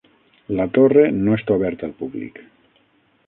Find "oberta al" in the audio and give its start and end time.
1.59-1.95